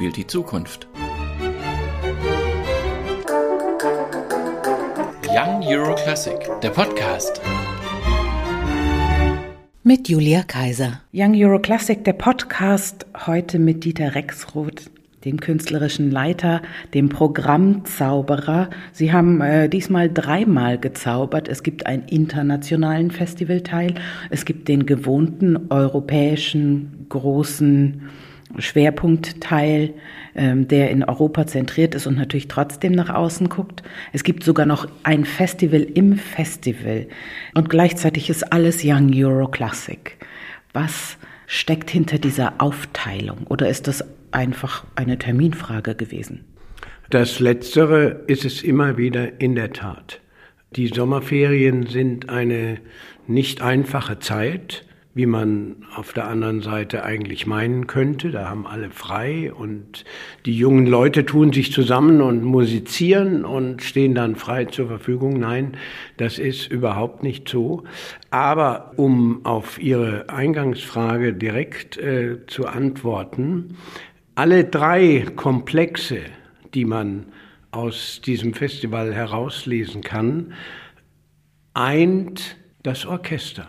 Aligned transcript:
spielt 0.00 0.16
die 0.16 0.26
Zukunft. 0.26 0.88
Young 5.28 5.62
Euro 5.66 5.94
Classic, 5.94 6.38
der 6.62 6.70
Podcast. 6.70 7.38
Mit 9.82 10.08
Julia 10.08 10.42
Kaiser. 10.44 11.02
Young 11.12 11.34
Euro 11.34 11.58
Classic, 11.58 12.02
der 12.02 12.14
Podcast, 12.14 13.04
heute 13.26 13.58
mit 13.58 13.84
Dieter 13.84 14.14
Rexroth, 14.14 14.90
dem 15.26 15.38
künstlerischen 15.38 16.10
Leiter, 16.10 16.62
dem 16.94 17.10
Programmzauberer. 17.10 18.70
Sie 18.92 19.12
haben 19.12 19.42
äh, 19.42 19.68
diesmal 19.68 20.10
dreimal 20.10 20.78
gezaubert. 20.78 21.46
Es 21.46 21.62
gibt 21.62 21.84
einen 21.84 22.04
internationalen 22.04 23.10
Festivalteil, 23.10 23.96
es 24.30 24.46
gibt 24.46 24.68
den 24.68 24.86
gewohnten 24.86 25.66
europäischen 25.68 27.04
großen 27.10 28.08
Schwerpunktteil, 28.58 29.94
ähm, 30.34 30.68
der 30.68 30.90
in 30.90 31.04
Europa 31.04 31.46
zentriert 31.46 31.94
ist 31.94 32.06
und 32.06 32.16
natürlich 32.16 32.48
trotzdem 32.48 32.92
nach 32.92 33.10
außen 33.10 33.48
guckt. 33.48 33.82
Es 34.12 34.24
gibt 34.24 34.42
sogar 34.42 34.66
noch 34.66 34.88
ein 35.02 35.24
Festival 35.24 35.82
im 35.82 36.16
Festival 36.16 37.06
und 37.54 37.70
gleichzeitig 37.70 38.30
ist 38.30 38.52
alles 38.52 38.82
Young 38.84 39.12
Euro 39.14 39.48
Classic. 39.48 40.16
Was 40.72 41.16
steckt 41.46 41.90
hinter 41.90 42.18
dieser 42.18 42.54
Aufteilung 42.58 43.46
oder 43.48 43.68
ist 43.68 43.88
das 43.88 44.04
einfach 44.32 44.84
eine 44.94 45.18
Terminfrage 45.18 45.94
gewesen? 45.94 46.44
Das 47.10 47.40
Letztere 47.40 48.22
ist 48.28 48.44
es 48.44 48.62
immer 48.62 48.96
wieder 48.96 49.40
in 49.40 49.56
der 49.56 49.72
Tat. 49.72 50.20
Die 50.76 50.86
Sommerferien 50.86 51.86
sind 51.86 52.28
eine 52.28 52.78
nicht 53.26 53.62
einfache 53.62 54.20
Zeit, 54.20 54.84
wie 55.12 55.26
man 55.26 55.84
auf 55.96 56.12
der 56.12 56.28
anderen 56.28 56.62
Seite 56.62 57.02
eigentlich 57.02 57.46
meinen 57.46 57.88
könnte. 57.88 58.30
Da 58.30 58.48
haben 58.48 58.66
alle 58.66 58.90
frei 58.90 59.52
und 59.52 60.04
die 60.46 60.56
jungen 60.56 60.86
Leute 60.86 61.26
tun 61.26 61.52
sich 61.52 61.72
zusammen 61.72 62.20
und 62.20 62.44
musizieren 62.44 63.44
und 63.44 63.82
stehen 63.82 64.14
dann 64.14 64.36
frei 64.36 64.66
zur 64.66 64.86
Verfügung. 64.86 65.40
Nein, 65.40 65.76
das 66.16 66.38
ist 66.38 66.70
überhaupt 66.70 67.24
nicht 67.24 67.48
so. 67.48 67.82
Aber 68.30 68.92
um 68.96 69.44
auf 69.44 69.82
Ihre 69.82 70.28
Eingangsfrage 70.28 71.34
direkt 71.34 71.96
äh, 71.96 72.46
zu 72.46 72.66
antworten, 72.66 73.76
alle 74.36 74.64
drei 74.64 75.26
Komplexe, 75.34 76.20
die 76.72 76.84
man 76.84 77.26
aus 77.72 78.20
diesem 78.24 78.54
Festival 78.54 79.12
herauslesen 79.12 80.02
kann, 80.02 80.52
eint 81.74 82.56
das 82.84 83.06
Orchester. 83.06 83.68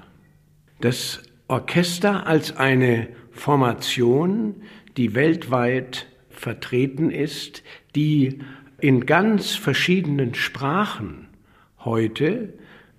Das 0.82 1.24
Orchester 1.52 2.28
als 2.28 2.56
eine 2.56 3.10
Formation, 3.32 4.56
die 4.96 5.16
weltweit 5.16 6.08
vertreten 6.30 7.12
ist, 7.12 7.62
die 7.94 8.40
in 8.80 9.06
ganz 9.06 9.52
verschiedenen 9.56 10.34
Sprachen 10.34 11.28
heute 11.80 12.54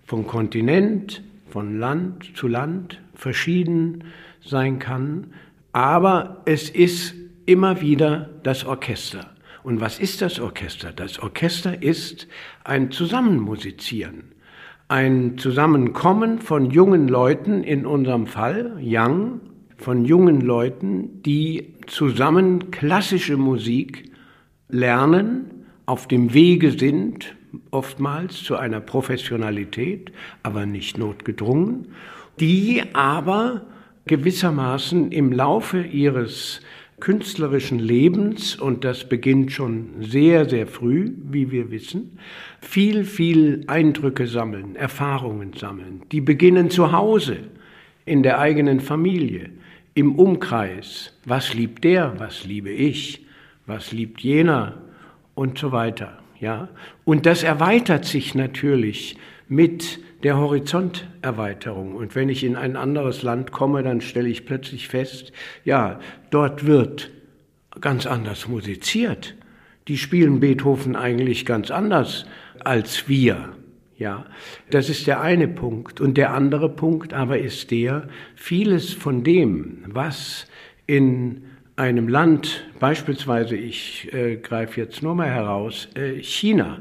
von 0.04 0.26
Kontinent, 0.26 1.22
von 1.48 1.78
Land 1.78 2.36
zu 2.36 2.46
Land 2.46 3.00
verschieden 3.14 4.04
sein 4.44 4.78
kann, 4.78 5.32
aber 5.72 6.42
es 6.44 6.68
ist 6.68 7.14
immer 7.46 7.80
wieder 7.80 8.28
das 8.42 8.66
Orchester. 8.66 9.30
Und 9.62 9.80
was 9.80 9.98
ist 9.98 10.20
das 10.20 10.38
Orchester? 10.40 10.92
Das 10.92 11.20
Orchester 11.20 11.82
ist 11.82 12.28
ein 12.64 12.90
Zusammenmusizieren, 12.90 14.31
ein 14.92 15.38
Zusammenkommen 15.38 16.38
von 16.38 16.70
jungen 16.70 17.08
Leuten, 17.08 17.64
in 17.64 17.86
unserem 17.86 18.26
Fall 18.26 18.78
Young, 18.78 19.40
von 19.78 20.04
jungen 20.04 20.42
Leuten, 20.42 21.22
die 21.22 21.76
zusammen 21.86 22.70
klassische 22.70 23.38
Musik 23.38 24.12
lernen, 24.68 25.64
auf 25.86 26.08
dem 26.08 26.34
Wege 26.34 26.72
sind, 26.72 27.34
oftmals 27.70 28.42
zu 28.44 28.56
einer 28.56 28.80
Professionalität, 28.80 30.12
aber 30.42 30.66
nicht 30.66 30.98
notgedrungen, 30.98 31.88
die 32.38 32.82
aber 32.92 33.62
gewissermaßen 34.04 35.10
im 35.10 35.32
Laufe 35.32 35.80
ihres 35.80 36.60
künstlerischen 37.02 37.80
Lebens, 37.80 38.54
und 38.54 38.84
das 38.84 39.08
beginnt 39.08 39.50
schon 39.50 39.88
sehr, 39.98 40.48
sehr 40.48 40.68
früh, 40.68 41.10
wie 41.32 41.50
wir 41.50 41.72
wissen, 41.72 42.16
viel, 42.60 43.02
viel 43.02 43.64
Eindrücke 43.66 44.28
sammeln, 44.28 44.76
Erfahrungen 44.76 45.52
sammeln. 45.52 46.02
Die 46.12 46.20
beginnen 46.20 46.70
zu 46.70 46.92
Hause, 46.92 47.38
in 48.04 48.22
der 48.22 48.38
eigenen 48.38 48.78
Familie, 48.78 49.50
im 49.94 50.14
Umkreis. 50.14 51.12
Was 51.24 51.54
liebt 51.54 51.82
der? 51.82 52.20
Was 52.20 52.44
liebe 52.44 52.70
ich? 52.70 53.26
Was 53.66 53.90
liebt 53.90 54.20
jener? 54.20 54.78
Und 55.34 55.58
so 55.58 55.72
weiter. 55.72 56.20
Ja? 56.38 56.68
Und 57.04 57.26
das 57.26 57.42
erweitert 57.42 58.04
sich 58.04 58.36
natürlich 58.36 59.16
mit 59.52 59.98
der 60.22 60.38
Horizonterweiterung. 60.38 61.94
Und 61.94 62.14
wenn 62.14 62.30
ich 62.30 62.42
in 62.42 62.56
ein 62.56 62.74
anderes 62.74 63.22
Land 63.22 63.52
komme, 63.52 63.82
dann 63.82 64.00
stelle 64.00 64.30
ich 64.30 64.46
plötzlich 64.46 64.88
fest, 64.88 65.30
ja, 65.62 66.00
dort 66.30 66.64
wird 66.64 67.10
ganz 67.78 68.06
anders 68.06 68.48
musiziert. 68.48 69.34
Die 69.88 69.98
spielen 69.98 70.40
Beethoven 70.40 70.96
eigentlich 70.96 71.44
ganz 71.44 71.70
anders 71.70 72.24
als 72.64 73.08
wir. 73.08 73.50
Ja, 73.98 74.24
das 74.70 74.88
ist 74.88 75.06
der 75.06 75.20
eine 75.20 75.48
Punkt. 75.48 76.00
Und 76.00 76.16
der 76.16 76.32
andere 76.32 76.70
Punkt 76.70 77.12
aber 77.12 77.38
ist 77.38 77.70
der, 77.70 78.08
vieles 78.34 78.94
von 78.94 79.22
dem, 79.22 79.84
was 79.88 80.46
in 80.86 81.44
einem 81.76 82.08
Land, 82.08 82.64
beispielsweise, 82.80 83.56
ich 83.56 84.12
äh, 84.14 84.36
greife 84.36 84.80
jetzt 84.80 85.02
nur 85.02 85.14
mal 85.14 85.28
heraus, 85.28 85.88
äh, 85.94 86.22
China, 86.22 86.78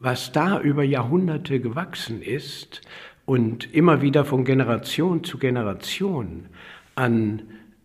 was 0.00 0.32
da 0.32 0.60
über 0.60 0.82
Jahrhunderte 0.82 1.60
gewachsen 1.60 2.22
ist 2.22 2.82
und 3.24 3.72
immer 3.72 4.02
wieder 4.02 4.24
von 4.24 4.44
Generation 4.44 5.24
zu 5.24 5.38
Generation 5.38 6.46
an 6.94 7.42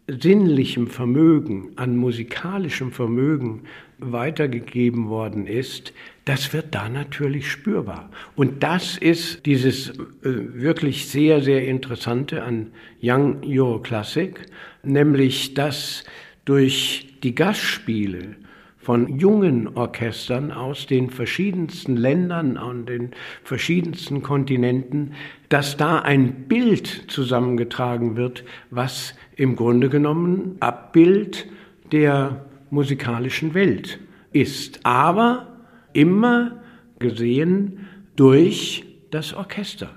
sinnlichem 0.08 0.88
Vermögen, 0.88 1.72
an 1.76 1.96
musikalischem 1.96 2.92
Vermögen 2.92 3.64
weitergegeben 4.00 5.10
worden 5.10 5.46
ist, 5.46 5.94
das 6.26 6.54
wird 6.54 6.74
da 6.74 6.90
natürlich 6.90 7.50
spürbar. 7.52 8.10
Und 8.36 8.64
das 8.64 8.98
ist 8.98 9.46
dieses 9.46 9.90
äh, 9.90 9.94
wirklich 10.22 11.08
sehr, 11.08 11.42
sehr 11.42 11.68
Interessante 11.68 12.44
an 12.44 12.72
Young 13.02 13.42
Euro 13.46 13.80
Classic, 13.80 14.40
nämlich 14.84 15.54
dass 15.54 16.04
durch 16.46 17.08
die 17.24 17.36
Gastspiele 17.36 18.36
von 18.80 19.20
jungen 19.20 19.68
Orchestern 19.76 20.52
aus 20.52 20.88
den 20.88 21.10
verschiedensten 21.10 21.98
Ländern 21.98 22.58
und 22.58 22.88
den 22.88 23.12
verschiedensten 23.44 24.24
Kontinenten, 24.24 25.14
dass 25.50 25.76
da 25.78 26.00
ein 26.00 26.48
Bild 26.48 26.88
zusammengetragen 27.10 28.16
wird, 28.16 28.46
was 28.72 29.16
im 29.36 29.56
Grunde 29.56 29.90
genommen 29.90 30.56
Abbild 30.62 31.48
der 31.92 32.46
musikalischen 32.70 33.54
Welt 33.54 34.00
ist, 34.32 34.80
aber 34.84 35.48
immer 35.94 36.62
gesehen 37.00 37.88
durch 38.16 38.86
das 39.12 39.34
Orchester. 39.34 39.90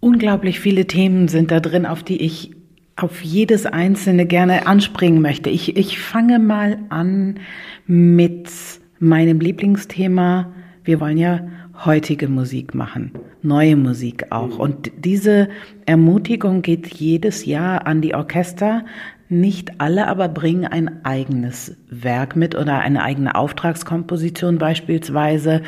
Unglaublich 0.00 0.60
viele 0.60 0.86
Themen 0.86 1.28
sind 1.28 1.50
da 1.50 1.60
drin, 1.60 1.84
auf 1.84 2.02
die 2.02 2.22
ich 2.22 2.52
auf 3.02 3.22
jedes 3.22 3.66
einzelne 3.66 4.26
gerne 4.26 4.66
anspringen 4.66 5.22
möchte. 5.22 5.50
Ich, 5.50 5.76
ich 5.76 5.98
fange 5.98 6.38
mal 6.38 6.78
an 6.88 7.40
mit 7.86 8.50
meinem 8.98 9.40
Lieblingsthema. 9.40 10.52
Wir 10.84 11.00
wollen 11.00 11.18
ja 11.18 11.40
heutige 11.84 12.28
Musik 12.28 12.74
machen, 12.74 13.12
neue 13.42 13.76
Musik 13.76 14.26
auch. 14.30 14.58
Und 14.58 14.90
diese 14.98 15.48
Ermutigung 15.86 16.62
geht 16.62 16.88
jedes 16.88 17.46
Jahr 17.46 17.86
an 17.86 18.00
die 18.02 18.14
Orchester. 18.14 18.84
Nicht 19.28 19.80
alle 19.80 20.08
aber 20.08 20.28
bringen 20.28 20.66
ein 20.66 21.04
eigenes 21.04 21.76
Werk 21.88 22.36
mit 22.36 22.54
oder 22.54 22.80
eine 22.80 23.02
eigene 23.02 23.34
Auftragskomposition 23.34 24.58
beispielsweise. 24.58 25.62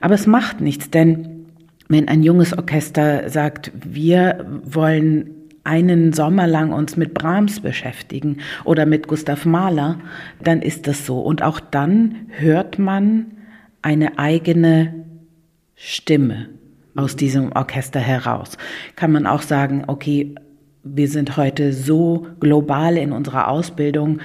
Aber 0.00 0.14
es 0.14 0.26
macht 0.26 0.60
nichts, 0.60 0.90
denn 0.90 1.46
wenn 1.88 2.08
ein 2.08 2.22
junges 2.22 2.56
Orchester 2.56 3.28
sagt, 3.30 3.70
wir 3.74 4.44
wollen 4.64 5.30
einen 5.64 6.12
Sommer 6.12 6.46
lang 6.46 6.72
uns 6.72 6.96
mit 6.96 7.14
Brahms 7.14 7.60
beschäftigen 7.60 8.38
oder 8.64 8.86
mit 8.86 9.08
Gustav 9.08 9.46
Mahler, 9.46 9.98
dann 10.42 10.62
ist 10.62 10.86
das 10.86 11.06
so. 11.06 11.20
Und 11.20 11.42
auch 11.42 11.58
dann 11.58 12.26
hört 12.28 12.78
man 12.78 13.26
eine 13.82 14.18
eigene 14.18 15.04
Stimme 15.74 16.50
aus 16.94 17.16
diesem 17.16 17.52
Orchester 17.52 18.00
heraus. 18.00 18.56
Kann 18.94 19.10
man 19.10 19.26
auch 19.26 19.42
sagen, 19.42 19.84
okay, 19.86 20.34
wir 20.84 21.08
sind 21.08 21.36
heute 21.36 21.72
so 21.72 22.26
global 22.40 22.96
in 22.96 23.12
unserer 23.12 23.48
Ausbildung, 23.48 24.20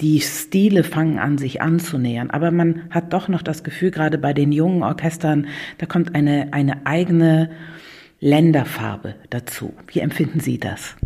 die 0.00 0.20
Stile 0.20 0.84
fangen 0.84 1.18
an, 1.18 1.38
sich 1.38 1.60
anzunähern. 1.60 2.30
Aber 2.30 2.50
man 2.50 2.82
hat 2.90 3.12
doch 3.12 3.28
noch 3.28 3.42
das 3.42 3.64
Gefühl, 3.64 3.90
gerade 3.90 4.18
bei 4.18 4.32
den 4.32 4.52
jungen 4.52 4.82
Orchestern, 4.82 5.46
da 5.78 5.86
kommt 5.86 6.14
eine, 6.14 6.52
eine 6.52 6.86
eigene 6.86 7.50
Länderfarbe 8.20 9.14
dazu. 9.30 9.74
Wie 9.86 10.00
empfinden 10.00 10.40
Sie 10.40 10.58
das? 10.58 10.96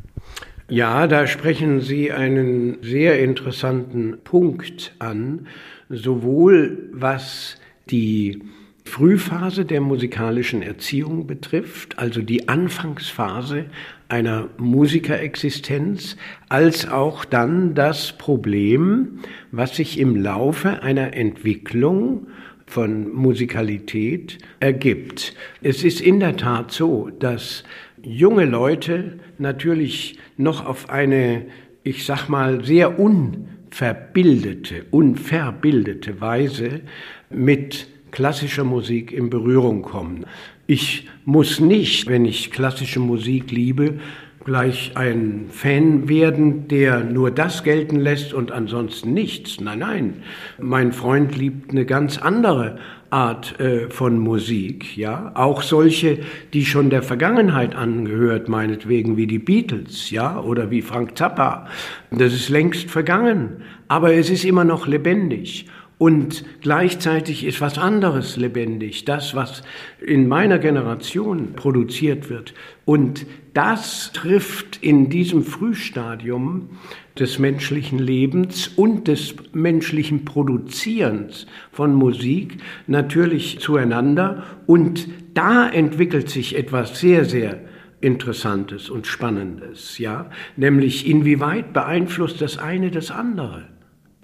Ja, 0.68 1.06
da 1.06 1.26
sprechen 1.26 1.80
Sie 1.80 2.12
einen 2.12 2.78
sehr 2.82 3.20
interessanten 3.20 4.18
Punkt 4.24 4.94
an, 4.98 5.46
sowohl 5.90 6.88
was 6.92 7.56
die 7.90 8.42
Frühphase 8.84 9.64
der 9.64 9.80
musikalischen 9.80 10.62
Erziehung 10.62 11.26
betrifft, 11.26 11.98
also 11.98 12.20
die 12.20 12.48
Anfangsphase 12.48 13.66
einer 14.08 14.48
Musikerexistenz, 14.58 16.16
als 16.48 16.88
auch 16.88 17.24
dann 17.24 17.74
das 17.74 18.12
Problem, 18.18 19.20
was 19.50 19.76
sich 19.76 19.98
im 19.98 20.16
Laufe 20.16 20.82
einer 20.82 21.14
Entwicklung 21.14 22.26
von 22.72 23.12
Musikalität 23.12 24.38
ergibt. 24.58 25.34
Es 25.60 25.84
ist 25.84 26.00
in 26.00 26.20
der 26.20 26.38
Tat 26.38 26.72
so, 26.72 27.10
dass 27.18 27.64
junge 28.02 28.46
Leute 28.46 29.18
natürlich 29.36 30.18
noch 30.38 30.64
auf 30.64 30.88
eine, 30.88 31.44
ich 31.84 32.06
sag 32.06 32.30
mal, 32.30 32.64
sehr 32.64 32.98
unverbildete, 32.98 34.86
unverbildete 34.90 36.22
Weise 36.22 36.80
mit 37.28 37.88
klassischer 38.10 38.64
Musik 38.64 39.12
in 39.12 39.28
Berührung 39.28 39.82
kommen. 39.82 40.24
Ich 40.66 41.08
muss 41.26 41.60
nicht, 41.60 42.06
wenn 42.06 42.24
ich 42.24 42.50
klassische 42.50 43.00
Musik 43.00 43.50
liebe, 43.50 44.00
gleich 44.44 44.92
ein 44.96 45.46
Fan 45.50 46.08
werden, 46.08 46.68
der 46.68 47.04
nur 47.04 47.30
das 47.30 47.62
gelten 47.62 48.00
lässt 48.00 48.34
und 48.34 48.52
ansonsten 48.52 49.12
nichts. 49.12 49.60
Nein, 49.60 49.78
nein. 49.78 50.14
Mein 50.58 50.92
Freund 50.92 51.36
liebt 51.36 51.70
eine 51.70 51.86
ganz 51.86 52.18
andere 52.18 52.78
Art 53.12 53.60
äh, 53.60 53.90
von 53.90 54.18
Musik, 54.18 54.96
ja, 54.96 55.32
auch 55.34 55.60
solche, 55.60 56.20
die 56.54 56.64
schon 56.64 56.88
der 56.88 57.02
Vergangenheit 57.02 57.74
angehört, 57.74 58.48
meinetwegen 58.48 59.18
wie 59.18 59.26
die 59.26 59.38
Beatles, 59.38 60.10
ja, 60.10 60.40
oder 60.40 60.70
wie 60.70 60.80
Frank 60.80 61.18
Zappa. 61.18 61.66
Das 62.10 62.32
ist 62.32 62.48
längst 62.48 62.90
vergangen, 62.90 63.62
aber 63.86 64.14
es 64.14 64.30
ist 64.30 64.46
immer 64.46 64.64
noch 64.64 64.86
lebendig. 64.86 65.66
Und 66.02 66.44
gleichzeitig 66.62 67.44
ist 67.44 67.60
was 67.60 67.78
anderes 67.78 68.36
lebendig, 68.36 69.04
das, 69.04 69.36
was 69.36 69.62
in 70.04 70.26
meiner 70.26 70.58
Generation 70.58 71.52
produziert 71.52 72.28
wird. 72.28 72.54
Und 72.84 73.24
das 73.54 74.10
trifft 74.12 74.82
in 74.82 75.10
diesem 75.10 75.44
Frühstadium 75.44 76.70
des 77.16 77.38
menschlichen 77.38 78.00
Lebens 78.00 78.66
und 78.66 79.06
des 79.06 79.36
menschlichen 79.52 80.24
Produzierens 80.24 81.46
von 81.70 81.94
Musik 81.94 82.56
natürlich 82.88 83.60
zueinander. 83.60 84.42
Und 84.66 85.06
da 85.34 85.68
entwickelt 85.68 86.28
sich 86.28 86.58
etwas 86.58 86.98
sehr, 86.98 87.26
sehr 87.26 87.60
Interessantes 88.00 88.90
und 88.90 89.06
Spannendes, 89.06 89.98
ja, 89.98 90.30
nämlich 90.56 91.08
inwieweit 91.08 91.72
beeinflusst 91.72 92.40
das 92.40 92.58
eine 92.58 92.90
das 92.90 93.12
andere 93.12 93.71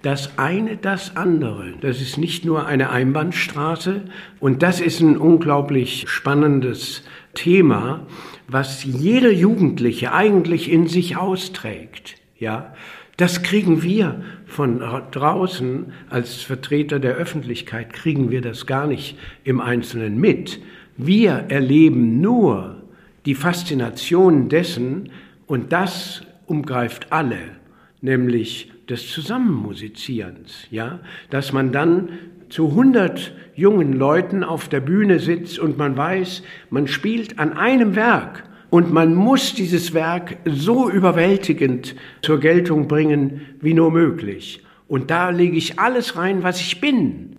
das 0.01 0.37
eine 0.37 0.77
das 0.77 1.15
andere. 1.17 1.73
Das 1.81 2.01
ist 2.01 2.17
nicht 2.17 2.45
nur 2.45 2.65
eine 2.65 2.89
Einbahnstraße 2.89 4.01
und 4.39 4.63
das 4.63 4.79
ist 4.79 5.01
ein 5.01 5.17
unglaublich 5.17 6.05
spannendes 6.07 7.03
Thema, 7.33 8.07
was 8.47 8.83
jeder 8.83 9.31
Jugendliche 9.31 10.13
eigentlich 10.13 10.71
in 10.71 10.87
sich 10.87 11.17
austrägt. 11.17 12.15
Ja, 12.37 12.73
das 13.17 13.43
kriegen 13.43 13.83
wir 13.83 14.23
von 14.45 14.79
draußen 15.11 15.91
als 16.09 16.35
Vertreter 16.35 16.99
der 16.99 17.15
Öffentlichkeit 17.15 17.91
kriegen 17.91 18.31
wir 18.31 18.41
das 18.41 18.65
gar 18.65 18.87
nicht 18.87 19.17
im 19.43 19.59
Einzelnen 19.59 20.17
mit. 20.17 20.61
Wir 20.95 21.45
erleben 21.49 22.21
nur 22.21 22.77
die 23.25 23.35
Faszination 23.35 24.47
dessen 24.47 25.11
und 25.47 25.73
das 25.73 26.23
umgreift 26.45 27.11
alle, 27.11 27.39
nämlich 28.01 28.71
des 28.89 29.11
Zusammenmusizierens, 29.11 30.67
ja, 30.71 30.99
dass 31.29 31.53
man 31.53 31.71
dann 31.71 32.09
zu 32.49 32.69
100 32.69 33.33
jungen 33.55 33.93
Leuten 33.93 34.43
auf 34.43 34.67
der 34.67 34.79
Bühne 34.79 35.19
sitzt 35.19 35.59
und 35.59 35.77
man 35.77 35.95
weiß, 35.95 36.43
man 36.69 36.87
spielt 36.87 37.37
an 37.37 37.53
einem 37.53 37.95
Werk 37.95 38.43
und 38.69 38.91
man 38.91 39.13
muss 39.13 39.53
dieses 39.53 39.93
Werk 39.93 40.37
so 40.45 40.89
überwältigend 40.89 41.95
zur 42.21 42.39
Geltung 42.39 42.87
bringen 42.87 43.41
wie 43.61 43.73
nur 43.73 43.91
möglich. 43.91 44.63
Und 44.87 45.11
da 45.11 45.29
lege 45.29 45.57
ich 45.57 45.79
alles 45.79 46.17
rein, 46.17 46.41
was 46.41 46.59
ich 46.59 46.81
bin. 46.81 47.35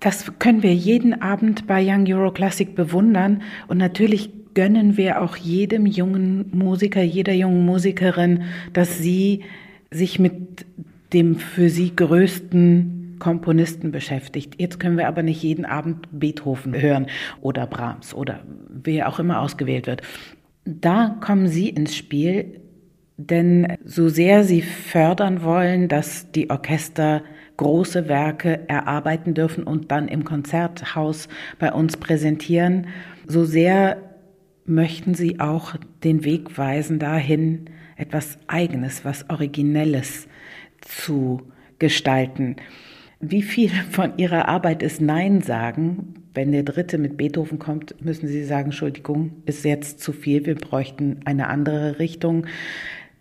Das 0.00 0.32
können 0.38 0.62
wir 0.62 0.74
jeden 0.74 1.22
Abend 1.22 1.66
bei 1.66 1.82
Young 1.84 2.12
Euro 2.12 2.32
Classic 2.32 2.74
bewundern 2.74 3.42
und 3.68 3.78
natürlich 3.78 4.30
gönnen 4.54 4.96
wir 4.96 5.22
auch 5.22 5.36
jedem 5.36 5.86
jungen 5.86 6.50
Musiker, 6.52 7.02
jeder 7.02 7.34
jungen 7.34 7.64
Musikerin, 7.64 8.44
dass 8.72 8.98
sie 8.98 9.44
sich 9.90 10.18
mit 10.18 10.66
dem 11.12 11.36
für 11.36 11.68
sie 11.68 11.94
größten 11.94 13.16
Komponisten 13.18 13.92
beschäftigt. 13.92 14.54
Jetzt 14.58 14.78
können 14.80 14.98
wir 14.98 15.08
aber 15.08 15.22
nicht 15.22 15.42
jeden 15.42 15.64
Abend 15.64 16.08
Beethoven 16.10 16.80
hören 16.80 17.06
oder 17.40 17.66
Brahms 17.66 18.14
oder 18.14 18.40
wer 18.68 19.08
auch 19.08 19.18
immer 19.18 19.40
ausgewählt 19.40 19.86
wird. 19.86 20.02
Da 20.64 21.16
kommen 21.20 21.46
Sie 21.46 21.68
ins 21.68 21.96
Spiel, 21.96 22.60
denn 23.16 23.76
so 23.84 24.08
sehr 24.08 24.44
Sie 24.44 24.62
fördern 24.62 25.42
wollen, 25.42 25.88
dass 25.88 26.30
die 26.32 26.50
Orchester 26.50 27.22
große 27.56 28.08
Werke 28.08 28.68
erarbeiten 28.68 29.32
dürfen 29.32 29.64
und 29.64 29.90
dann 29.90 30.08
im 30.08 30.24
Konzerthaus 30.24 31.28
bei 31.58 31.72
uns 31.72 31.96
präsentieren, 31.96 32.88
so 33.26 33.44
sehr 33.44 33.96
möchten 34.66 35.14
Sie 35.14 35.40
auch 35.40 35.76
den 36.04 36.24
Weg 36.24 36.58
weisen 36.58 36.98
dahin, 36.98 37.70
etwas 37.96 38.38
Eigenes, 38.46 39.04
was 39.04 39.28
Originelles 39.28 40.28
zu 40.80 41.42
gestalten. 41.78 42.56
Wie 43.20 43.42
viel 43.42 43.70
von 43.90 44.18
Ihrer 44.18 44.48
Arbeit 44.48 44.82
ist 44.82 45.00
Nein 45.00 45.40
sagen? 45.40 46.14
Wenn 46.34 46.52
der 46.52 46.64
Dritte 46.64 46.98
mit 46.98 47.16
Beethoven 47.16 47.58
kommt, 47.58 48.04
müssen 48.04 48.28
Sie 48.28 48.44
sagen, 48.44 48.66
Entschuldigung, 48.66 49.32
ist 49.46 49.64
jetzt 49.64 50.00
zu 50.00 50.12
viel, 50.12 50.44
wir 50.44 50.54
bräuchten 50.54 51.20
eine 51.24 51.48
andere 51.48 51.98
Richtung. 51.98 52.46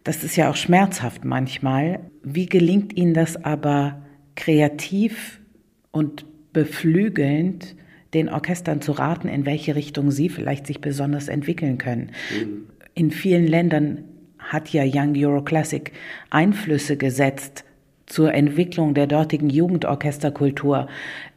Das 0.03 0.23
ist 0.23 0.35
ja 0.35 0.49
auch 0.49 0.57
schmerzhaft 0.57 1.23
manchmal. 1.23 2.01
Wie 2.23 2.45
gelingt 2.45 2.97
Ihnen 2.97 3.13
das 3.13 3.43
aber 3.43 4.01
kreativ 4.35 5.39
und 5.91 6.25
beflügelnd, 6.51 7.75
den 8.13 8.29
Orchestern 8.29 8.81
zu 8.81 8.91
raten, 8.91 9.29
in 9.29 9.45
welche 9.45 9.75
Richtung 9.75 10.11
sie 10.11 10.29
vielleicht 10.29 10.67
sich 10.67 10.81
besonders 10.81 11.29
entwickeln 11.29 11.77
können? 11.77 12.11
Mhm. 12.37 12.67
In 12.93 13.11
vielen 13.11 13.47
Ländern 13.47 14.03
hat 14.45 14.69
ja 14.69 14.83
Young 14.85 15.15
Euro 15.17 15.41
Classic 15.41 15.91
Einflüsse 16.29 16.97
gesetzt 16.97 17.65
zur 18.05 18.33
Entwicklung 18.33 18.93
der 18.93 19.07
dortigen 19.07 19.49
Jugendorchesterkultur. 19.49 20.87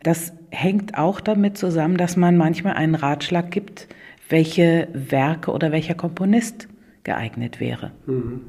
Das 0.02 0.32
hängt 0.50 0.96
auch 0.96 1.20
damit 1.20 1.56
zusammen, 1.56 1.96
dass 1.96 2.16
man 2.16 2.36
manchmal 2.36 2.74
einen 2.74 2.94
Ratschlag 2.94 3.50
gibt, 3.50 3.88
welche 4.28 4.88
Werke 4.92 5.50
oder 5.50 5.72
welcher 5.72 5.94
Komponist 5.94 6.68
geeignet 7.04 7.60
wäre. 7.60 7.92
Mhm. 8.06 8.42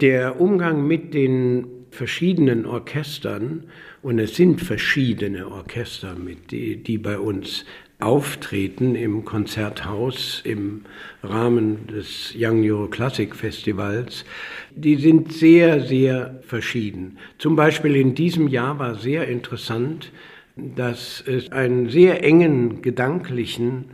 Der 0.00 0.40
Umgang 0.40 0.86
mit 0.86 1.12
den 1.12 1.66
verschiedenen 1.90 2.66
Orchestern, 2.66 3.64
und 4.02 4.18
es 4.18 4.36
sind 4.36 4.62
verschiedene 4.62 5.48
Orchester, 5.48 6.14
mit 6.14 6.50
die, 6.52 6.82
die 6.82 6.96
bei 6.96 7.18
uns 7.18 7.66
auftreten 8.00 8.94
im 8.94 9.24
Konzerthaus 9.24 10.40
im 10.44 10.82
Rahmen 11.22 11.86
des 11.86 12.34
Young 12.36 12.62
Euro 12.64 12.88
Classic 12.88 13.34
Festivals, 13.34 14.24
die 14.74 14.96
sind 14.96 15.32
sehr, 15.32 15.80
sehr 15.82 16.40
verschieden. 16.46 17.18
Zum 17.38 17.56
Beispiel 17.56 17.96
in 17.96 18.14
diesem 18.14 18.48
Jahr 18.48 18.78
war 18.78 18.94
sehr 18.94 19.28
interessant, 19.28 20.12
dass 20.56 21.22
es 21.26 21.52
einen 21.52 21.88
sehr 21.88 22.24
engen 22.24 22.82
gedanklichen 22.82 23.86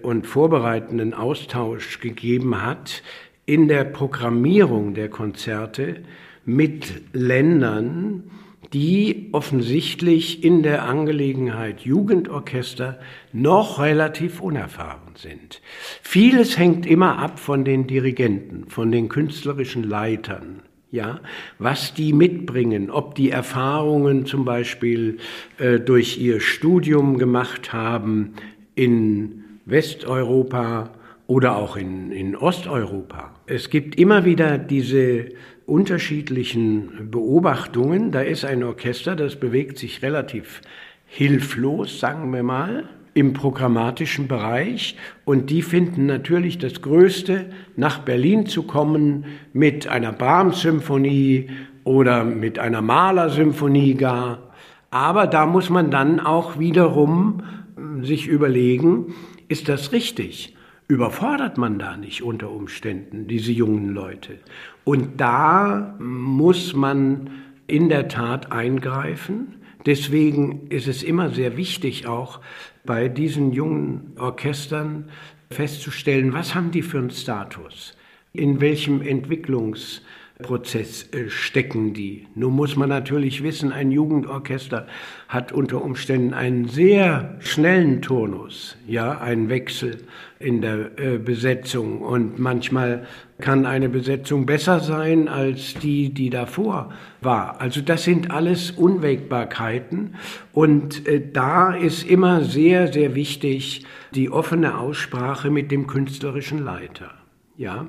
und 0.00 0.26
vorbereitenden 0.26 1.14
Austausch 1.14 2.00
gegeben 2.00 2.62
hat 2.62 3.02
in 3.46 3.68
der 3.68 3.84
Programmierung 3.84 4.94
der 4.94 5.08
Konzerte 5.08 5.96
mit 6.44 7.02
Ländern, 7.12 8.30
die 8.72 9.28
offensichtlich 9.32 10.44
in 10.44 10.62
der 10.62 10.84
Angelegenheit 10.84 11.80
Jugendorchester 11.80 13.00
noch 13.32 13.80
relativ 13.80 14.40
unerfahren 14.40 15.14
sind. 15.16 15.60
Vieles 16.02 16.56
hängt 16.56 16.86
immer 16.86 17.18
ab 17.18 17.40
von 17.40 17.64
den 17.64 17.86
Dirigenten, 17.86 18.68
von 18.68 18.92
den 18.92 19.08
künstlerischen 19.08 19.82
Leitern. 19.82 20.62
Ja, 20.92 21.20
was 21.58 21.94
die 21.94 22.12
mitbringen, 22.12 22.90
ob 22.90 23.14
die 23.14 23.30
Erfahrungen 23.30 24.26
zum 24.26 24.44
Beispiel 24.44 25.18
äh, 25.58 25.78
durch 25.78 26.18
ihr 26.18 26.40
Studium 26.40 27.16
gemacht 27.16 27.72
haben 27.72 28.34
in 28.74 29.44
Westeuropa 29.66 30.90
oder 31.28 31.56
auch 31.56 31.76
in, 31.76 32.10
in 32.10 32.34
Osteuropa. 32.34 33.32
Es 33.46 33.70
gibt 33.70 34.00
immer 34.00 34.24
wieder 34.24 34.58
diese 34.58 35.28
unterschiedlichen 35.70 37.10
Beobachtungen. 37.10 38.10
Da 38.10 38.20
ist 38.20 38.44
ein 38.44 38.62
Orchester, 38.64 39.16
das 39.16 39.36
bewegt 39.36 39.78
sich 39.78 40.02
relativ 40.02 40.60
hilflos, 41.06 42.00
sagen 42.00 42.32
wir 42.32 42.42
mal, 42.42 42.88
im 43.14 43.32
programmatischen 43.32 44.28
Bereich 44.28 44.96
und 45.24 45.50
die 45.50 45.62
finden 45.62 46.06
natürlich 46.06 46.58
das 46.58 46.80
Größte, 46.80 47.46
nach 47.76 48.00
Berlin 48.00 48.46
zu 48.46 48.62
kommen 48.62 49.24
mit 49.52 49.88
einer 49.88 50.12
Brahms-Symphonie 50.12 51.50
oder 51.82 52.24
mit 52.24 52.58
einer 52.58 52.82
Mahler-Symphonie 52.82 53.94
gar. 53.94 54.52
Aber 54.90 55.26
da 55.26 55.46
muss 55.46 55.70
man 55.70 55.90
dann 55.90 56.20
auch 56.20 56.58
wiederum 56.58 57.42
hm, 57.76 58.04
sich 58.04 58.26
überlegen, 58.28 59.14
ist 59.48 59.68
das 59.68 59.92
richtig? 59.92 60.54
Überfordert 60.90 61.56
man 61.56 61.78
da 61.78 61.96
nicht 61.96 62.20
unter 62.20 62.50
Umständen 62.50 63.28
diese 63.28 63.52
jungen 63.52 63.90
Leute? 63.90 64.40
Und 64.82 65.20
da 65.20 65.94
muss 66.00 66.74
man 66.74 67.30
in 67.68 67.88
der 67.88 68.08
Tat 68.08 68.50
eingreifen. 68.50 69.54
Deswegen 69.86 70.66
ist 70.66 70.88
es 70.88 71.04
immer 71.04 71.30
sehr 71.30 71.56
wichtig, 71.56 72.08
auch 72.08 72.40
bei 72.84 73.06
diesen 73.06 73.52
jungen 73.52 74.14
Orchestern 74.18 75.04
festzustellen, 75.52 76.32
was 76.32 76.56
haben 76.56 76.72
die 76.72 76.82
für 76.82 76.98
einen 76.98 77.10
Status? 77.10 77.96
In 78.32 78.60
welchem 78.60 79.00
Entwicklungs 79.00 80.02
Prozess 80.42 81.08
äh, 81.12 81.30
stecken 81.30 81.94
die. 81.94 82.26
Nun 82.34 82.54
muss 82.54 82.76
man 82.76 82.88
natürlich 82.88 83.42
wissen, 83.42 83.72
ein 83.72 83.90
Jugendorchester 83.90 84.86
hat 85.28 85.52
unter 85.52 85.82
Umständen 85.82 86.34
einen 86.34 86.68
sehr 86.68 87.36
schnellen 87.40 88.02
Turnus, 88.02 88.76
ja, 88.86 89.18
einen 89.18 89.48
Wechsel 89.48 89.98
in 90.38 90.60
der 90.60 90.98
äh, 90.98 91.18
Besetzung 91.18 92.00
und 92.00 92.38
manchmal 92.38 93.06
kann 93.40 93.66
eine 93.66 93.88
Besetzung 93.88 94.46
besser 94.46 94.80
sein 94.80 95.28
als 95.28 95.74
die, 95.74 96.12
die 96.12 96.30
davor 96.30 96.92
war. 97.20 97.60
Also 97.60 97.80
das 97.80 98.04
sind 98.04 98.30
alles 98.30 98.70
Unwägbarkeiten 98.70 100.16
und 100.52 101.06
äh, 101.06 101.22
da 101.32 101.74
ist 101.74 102.08
immer 102.08 102.42
sehr, 102.42 102.92
sehr 102.92 103.14
wichtig 103.14 103.84
die 104.14 104.30
offene 104.30 104.78
Aussprache 104.78 105.50
mit 105.50 105.70
dem 105.70 105.86
künstlerischen 105.86 106.64
Leiter. 106.64 107.19
Ja, 107.60 107.88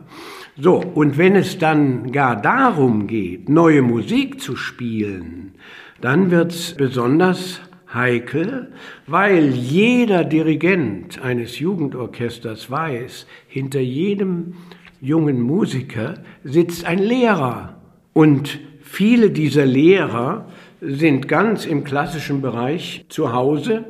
so, 0.57 0.83
und 0.83 1.17
wenn 1.17 1.33
es 1.37 1.57
dann 1.57 2.11
gar 2.11 2.35
darum 2.35 3.07
geht, 3.07 3.47
neue 3.47 3.81
Musik 3.81 4.41
zu 4.41 4.57
spielen, 4.57 5.53
dann 6.01 6.29
wird's 6.29 6.73
besonders 6.73 7.61
heikel, 7.93 8.73
weil 9.07 9.51
jeder 9.51 10.25
Dirigent 10.25 11.21
eines 11.23 11.59
Jugendorchesters 11.59 12.69
weiß, 12.69 13.27
hinter 13.47 13.79
jedem 13.79 14.55
jungen 14.99 15.39
Musiker 15.39 16.15
sitzt 16.43 16.83
ein 16.83 16.99
Lehrer. 16.99 17.77
Und 18.11 18.59
viele 18.81 19.29
dieser 19.29 19.65
Lehrer 19.65 20.49
sind 20.81 21.29
ganz 21.29 21.65
im 21.65 21.85
klassischen 21.85 22.41
Bereich 22.41 23.05
zu 23.07 23.31
Hause 23.31 23.85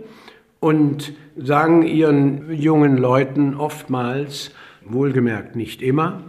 und 0.60 1.14
sagen 1.38 1.82
ihren 1.82 2.54
jungen 2.54 2.98
Leuten 2.98 3.56
oftmals, 3.56 4.52
wohlgemerkt 4.86 5.56
nicht 5.56 5.82
immer, 5.82 6.24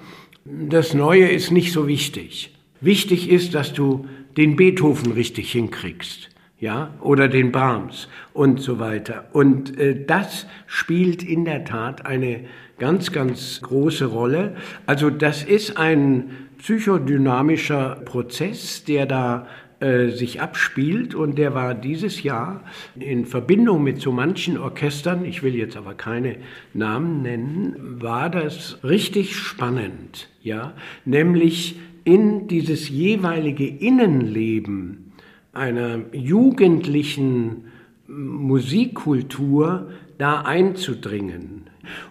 das 0.45 0.95
Neue 0.95 1.29
ist 1.29 1.51
nicht 1.51 1.73
so 1.73 1.87
wichtig. 1.87 2.55
Wichtig 2.81 3.31
ist, 3.31 3.55
dass 3.55 3.73
du 3.73 4.07
den 4.37 4.57
Beethoven 4.57 5.13
richtig 5.13 5.53
hinkriegst, 5.53 6.31
ja, 6.59 6.95
oder 7.01 7.29
den 7.29 7.53
Brahms 7.53 8.09
und 8.33 8.61
so 8.61 8.79
weiter. 8.79 9.29
Und 9.33 9.79
äh, 9.79 10.05
das 10.05 10.47
spielt 10.67 11.23
in 11.23 11.45
der 11.45 11.65
Tat 11.65 12.07
eine 12.07 12.45
ganz, 12.79 13.13
ganz 13.13 13.61
große 13.63 14.07
Rolle. 14.07 14.57
Also 14.87 15.11
das 15.11 15.45
ist 15.45 15.77
ein 15.77 16.49
psychodynamischer 16.59 18.03
Prozess, 18.05 18.85
der 18.85 19.07
da 19.07 19.47
äh, 19.83 20.11
sich 20.11 20.41
abspielt. 20.41 21.15
Und 21.15 21.39
der 21.39 21.55
war 21.55 21.75
dieses 21.75 22.23
Jahr 22.23 22.63
in 22.95 23.27
Verbindung 23.27 23.83
mit 23.83 24.01
so 24.01 24.13
manchen 24.13 24.57
Orchestern, 24.57 25.25
ich 25.25 25.43
will 25.43 25.57
jetzt 25.57 25.77
aber 25.77 25.95
keine 25.95 26.37
Namen 26.73 27.23
nennen, 27.23 27.75
war 28.01 28.31
das 28.31 28.79
richtig 28.85 29.37
spannend, 29.37 30.29
ja, 30.41 30.75
nämlich 31.05 31.81
in 32.05 32.47
dieses 32.47 32.89
jeweilige 32.89 33.67
Innenleben 33.67 35.13
einer 35.53 36.01
jugendlichen 36.13 37.65
Musikkultur 38.07 39.91
da 40.19 40.43
einzudringen. 40.43 41.63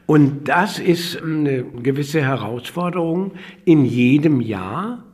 Und 0.05 0.49
das 0.49 0.77
ist 0.77 1.21
eine 1.21 1.63
gewisse 1.63 2.21
Herausforderung 2.21 3.31
in 3.63 3.85
jedem 3.85 4.41
Jahr 4.41 5.05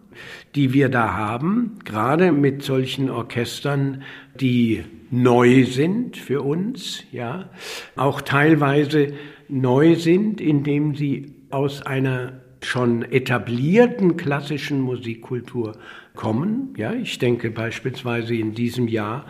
die 0.55 0.73
wir 0.73 0.89
da 0.89 1.13
haben, 1.13 1.79
gerade 1.85 2.31
mit 2.31 2.63
solchen 2.63 3.09
Orchestern, 3.09 4.03
die 4.39 4.83
neu 5.11 5.65
sind 5.65 6.17
für 6.17 6.41
uns, 6.41 7.03
ja, 7.11 7.49
auch 7.95 8.21
teilweise 8.21 9.13
neu 9.47 9.95
sind, 9.95 10.41
indem 10.41 10.95
sie 10.95 11.33
aus 11.49 11.81
einer 11.81 12.41
schon 12.61 13.03
etablierten 13.03 14.17
klassischen 14.17 14.81
Musikkultur 14.81 15.77
kommen. 16.15 16.73
Ja, 16.75 16.93
ich 16.93 17.19
denke 17.19 17.51
beispielsweise 17.51 18.35
in 18.35 18.53
diesem 18.53 18.87
Jahr 18.87 19.25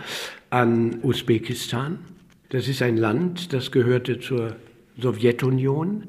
an 0.50 1.00
Usbekistan. 1.04 2.00
Das 2.50 2.68
ist 2.68 2.82
ein 2.82 2.98
Land, 2.98 3.52
das 3.54 3.72
gehörte 3.72 4.20
zur 4.20 4.56
Sowjetunion. 4.98 6.06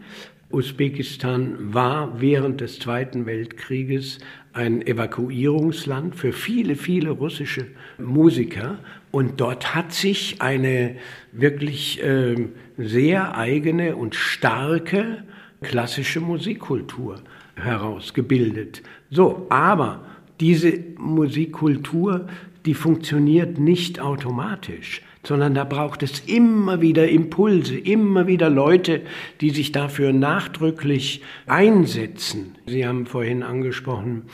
Usbekistan 0.50 1.75
war 1.75 2.21
während 2.21 2.62
des 2.62 2.78
Zweiten 2.78 3.26
Weltkrieges 3.26 4.19
ein 4.55 4.81
Evakuierungsland 4.87 6.17
für 6.17 6.33
viele, 6.33 6.75
viele 6.75 7.11
russische 7.11 7.67
Musiker. 7.99 8.78
Und 9.11 9.40
dort 9.40 9.75
hat 9.75 9.93
sich 9.93 10.40
eine 10.40 10.97
wirklich 11.33 12.02
äh, 12.02 12.49
sehr 12.78 13.37
eigene 13.37 13.97
und 13.97 14.14
starke 14.14 15.23
klassische 15.61 16.21
Musikkultur 16.21 17.21
herausgebildet. 17.57 18.83
So, 19.11 19.47
aber 19.50 20.05
diese 20.40 20.78
Musikkultur, 20.97 22.26
die 22.64 22.75
funktioniert 22.75 23.59
nicht 23.59 24.00
automatisch 24.00 25.02
sondern 25.25 25.55
da 25.55 25.65
braucht 25.65 26.03
es 26.03 26.21
immer 26.21 26.81
wieder 26.81 27.09
Impulse, 27.09 27.77
immer 27.77 28.27
wieder 28.27 28.51
Leute, 28.51 29.03
die 29.41 29.51
sich 29.51 29.73
dafür 29.73 30.13
nachdrücklich 30.13 31.23
einsetzen. 31.47 32.55
Sie 32.67 32.87
haben 32.87 33.07
vorhin 33.07 33.43
angesprochen, 33.43 34.25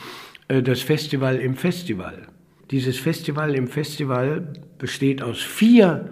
äh, 0.47 0.61
das 0.61 0.81
Festival 0.81 1.37
im 1.37 1.55
Festival. 1.55 2.27
Dieses 2.71 2.97
Festival 2.97 3.55
im 3.55 3.67
Festival 3.67 4.53
besteht 4.77 5.21
aus 5.21 5.41
vier 5.41 6.09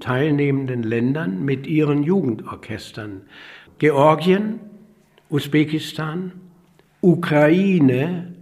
teilnehmenden 0.00 0.82
Ländern 0.82 1.44
mit 1.44 1.66
ihren 1.66 2.02
Jugendorchestern. 2.02 3.22
Georgien, 3.78 4.60
Usbekistan, 5.28 6.32
Ukraine 7.00 8.34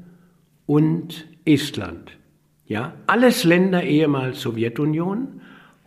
und 0.66 1.26
Estland. 1.44 2.16
Ja, 2.66 2.94
alles 3.06 3.44
Länder 3.44 3.82
ehemals 3.82 4.40
Sowjetunion 4.40 5.37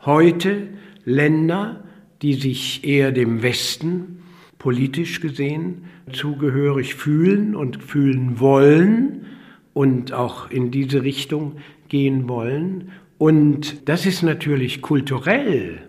heute 0.05 0.67
Länder, 1.05 1.83
die 2.21 2.33
sich 2.33 2.83
eher 2.83 3.11
dem 3.11 3.41
Westen 3.41 4.23
politisch 4.57 5.21
gesehen 5.21 5.85
zugehörig 6.11 6.95
fühlen 6.95 7.55
und 7.55 7.81
fühlen 7.83 8.39
wollen 8.39 9.25
und 9.73 10.13
auch 10.13 10.51
in 10.51 10.71
diese 10.71 11.03
Richtung 11.03 11.57
gehen 11.89 12.27
wollen. 12.27 12.91
Und 13.17 13.87
das 13.89 14.05
ist 14.05 14.23
natürlich 14.23 14.81
kulturell 14.81 15.79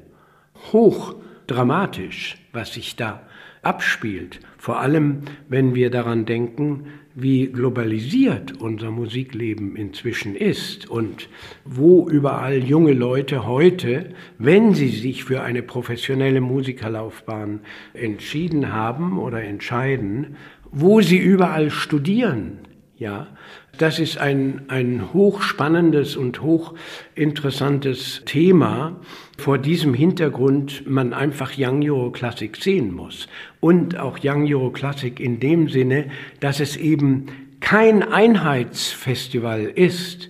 hoch 0.73 1.14
dramatisch, 1.47 2.38
was 2.52 2.75
sich 2.75 2.97
da 2.97 3.26
abspielt. 3.62 4.40
Vor 4.62 4.78
allem, 4.78 5.23
wenn 5.49 5.75
wir 5.75 5.90
daran 5.90 6.25
denken, 6.25 6.85
wie 7.16 7.49
globalisiert 7.49 8.61
unser 8.61 8.92
Musikleben 8.92 9.75
inzwischen 9.75 10.37
ist 10.37 10.88
und 10.88 11.28
wo 11.64 12.09
überall 12.09 12.62
junge 12.62 12.92
Leute 12.92 13.45
heute, 13.45 14.11
wenn 14.38 14.73
sie 14.73 14.90
sich 14.90 15.25
für 15.25 15.42
eine 15.42 15.64
professionelle 15.64 16.40
Musikerlaufbahn 16.40 17.62
entschieden 17.92 18.73
haben 18.73 19.19
oder 19.19 19.42
entscheiden, 19.42 20.37
wo 20.71 21.00
sie 21.00 21.19
überall 21.19 21.73
studieren, 21.73 22.59
ja, 22.97 23.37
das 23.79 23.99
ist 23.99 24.19
ein, 24.19 24.62
ein 24.69 25.12
hochspannendes 25.12 26.17
und 26.17 26.43
hochinteressantes 26.43 28.23
Thema. 28.26 29.00
Vor 29.38 29.59
diesem 29.59 29.95
Hintergrund 29.95 30.87
man 30.87 31.12
einfach 31.14 31.52
Young 31.57 31.83
Euro 31.83 32.11
Classic 32.11 32.55
sehen 32.57 32.95
muss. 32.95 33.29
Und 33.61 33.99
auch 33.99 34.19
Young 34.23 34.47
Euro 34.47 34.71
Classic 34.71 35.19
in 35.19 35.41
dem 35.41 35.69
Sinne, 35.69 36.07
dass 36.41 36.61
es 36.61 36.76
eben 36.76 37.26
kein 37.61 38.02
Einheitsfestival 38.02 39.62
ist, 39.62 40.29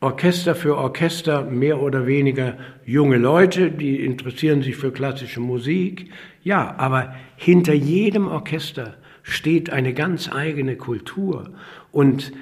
Orchester 0.00 0.54
für 0.54 0.78
Orchester, 0.78 1.42
mehr 1.44 1.82
oder 1.82 2.06
weniger 2.06 2.56
junge 2.86 3.18
Leute, 3.18 3.70
die 3.70 4.02
interessieren 4.04 4.62
sich 4.62 4.76
für 4.76 4.92
klassische 4.92 5.40
Musik. 5.40 6.10
Ja, 6.42 6.74
aber 6.78 7.14
hinter 7.36 7.74
jedem 7.74 8.26
Orchester 8.26 8.96
steht 9.22 9.70
eine 9.70 9.92
ganz 9.92 10.32
eigene 10.32 10.76
Kultur. 10.76 11.50
Und 11.92 12.32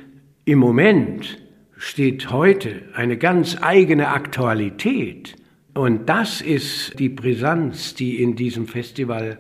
im 0.48 0.58
Moment 0.58 1.38
steht 1.76 2.30
heute 2.30 2.82
eine 2.94 3.18
ganz 3.18 3.58
eigene 3.60 4.08
Aktualität 4.08 5.36
Und 5.74 6.08
das 6.08 6.40
ist 6.40 6.98
die 6.98 7.08
Brisanz, 7.08 7.94
die 7.94 8.20
in 8.20 8.34
diesem 8.34 8.66
Festival 8.66 9.38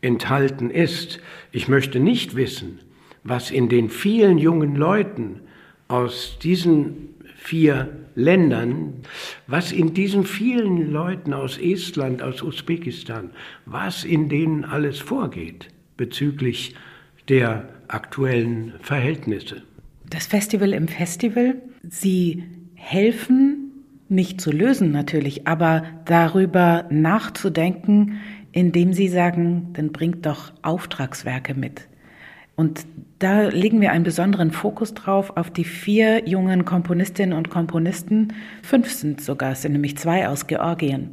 enthalten 0.00 0.70
ist. 0.70 1.20
Ich 1.52 1.68
möchte 1.68 2.00
nicht 2.00 2.34
wissen, 2.34 2.80
was 3.22 3.52
in 3.52 3.68
den 3.68 3.88
vielen 3.88 4.38
jungen 4.38 4.74
Leuten 4.74 5.42
aus 5.86 6.38
diesen 6.42 7.10
vier 7.36 7.96
Ländern, 8.16 8.94
was 9.46 9.70
in 9.70 9.94
diesen 9.94 10.24
vielen 10.24 10.90
Leuten 10.90 11.32
aus 11.32 11.56
Estland, 11.56 12.20
aus 12.20 12.42
Usbekistan, 12.42 13.30
was 13.64 14.02
in 14.02 14.28
denen 14.28 14.64
alles 14.64 14.98
vorgeht 14.98 15.68
bezüglich 15.96 16.74
der 17.28 17.68
aktuellen 17.86 18.72
Verhältnisse. 18.80 19.62
Das 20.10 20.26
Festival 20.26 20.72
im 20.72 20.88
Festival, 20.88 21.56
Sie 21.82 22.44
helfen 22.74 23.66
nicht 24.08 24.40
zu 24.40 24.52
lösen 24.52 24.92
natürlich, 24.92 25.46
aber 25.46 25.82
darüber 26.04 26.86
nachzudenken, 26.90 28.20
indem 28.52 28.92
Sie 28.92 29.08
sagen, 29.08 29.70
dann 29.72 29.92
bringt 29.92 30.24
doch 30.26 30.52
Auftragswerke 30.62 31.54
mit. 31.54 31.88
Und 32.54 32.86
da 33.18 33.48
legen 33.48 33.80
wir 33.80 33.92
einen 33.92 34.04
besonderen 34.04 34.50
Fokus 34.50 34.94
drauf 34.94 35.36
auf 35.36 35.50
die 35.50 35.64
vier 35.64 36.26
jungen 36.26 36.64
Komponistinnen 36.64 37.36
und 37.36 37.50
Komponisten, 37.50 38.32
fünf 38.62 38.90
sind 38.90 39.20
sogar, 39.20 39.52
es 39.52 39.62
sind 39.62 39.72
nämlich 39.72 39.98
zwei 39.98 40.28
aus 40.28 40.46
Georgien, 40.46 41.10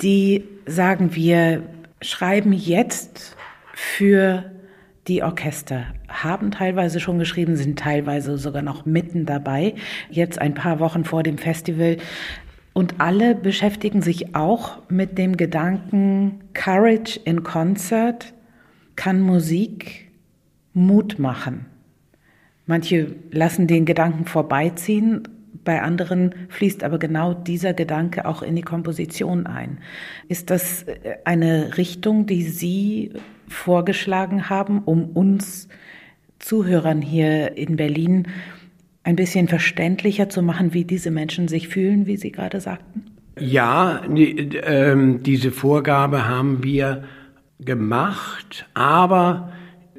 die 0.00 0.44
sagen, 0.64 1.16
wir 1.16 1.64
schreiben 2.00 2.52
jetzt 2.52 3.36
für 3.74 4.52
die 5.08 5.22
Orchester, 5.22 5.86
haben 6.08 6.50
teilweise 6.50 7.00
schon 7.00 7.18
geschrieben, 7.18 7.56
sind 7.56 7.78
teilweise 7.78 8.36
sogar 8.36 8.62
noch 8.62 8.84
mitten 8.84 9.26
dabei, 9.26 9.74
jetzt 10.10 10.38
ein 10.40 10.54
paar 10.54 10.80
Wochen 10.80 11.04
vor 11.04 11.22
dem 11.22 11.38
Festival. 11.38 11.96
Und 12.74 13.00
alle 13.00 13.34
beschäftigen 13.34 14.02
sich 14.02 14.34
auch 14.36 14.78
mit 14.88 15.18
dem 15.18 15.36
Gedanken, 15.36 16.40
Courage 16.54 17.18
in 17.24 17.42
Concert 17.42 18.34
kann 18.94 19.20
Musik 19.20 20.10
Mut 20.74 21.18
machen. 21.18 21.66
Manche 22.66 23.16
lassen 23.30 23.66
den 23.66 23.86
Gedanken 23.86 24.26
vorbeiziehen, 24.26 25.22
bei 25.64 25.82
anderen 25.82 26.34
fließt 26.48 26.84
aber 26.84 26.98
genau 26.98 27.34
dieser 27.34 27.74
Gedanke 27.74 28.26
auch 28.26 28.42
in 28.42 28.56
die 28.56 28.62
Komposition 28.62 29.46
ein. 29.46 29.78
Ist 30.28 30.50
das 30.50 30.86
eine 31.24 31.76
Richtung, 31.76 32.26
die 32.26 32.42
Sie 32.42 33.12
vorgeschlagen 33.48 34.48
haben, 34.48 34.80
um 34.84 35.04
uns 35.04 35.68
Zuhörern 36.38 37.02
hier 37.02 37.56
in 37.56 37.76
Berlin 37.76 38.28
ein 39.02 39.16
bisschen 39.16 39.48
verständlicher 39.48 40.28
zu 40.28 40.42
machen, 40.42 40.74
wie 40.74 40.84
diese 40.84 41.10
Menschen 41.10 41.48
sich 41.48 41.68
fühlen, 41.68 42.06
wie 42.06 42.16
Sie 42.16 42.30
gerade 42.30 42.60
sagten? 42.60 43.04
Ja, 43.38 44.02
die, 44.08 44.56
äh, 44.56 45.18
diese 45.20 45.50
Vorgabe 45.50 46.28
haben 46.28 46.62
wir 46.62 47.04
gemacht, 47.60 48.66
aber 48.74 49.52